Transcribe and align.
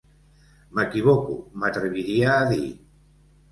M'equivoco, 0.79 1.37
m'atreviria 1.65 2.35
a 2.39 2.51
dir. 2.57 2.67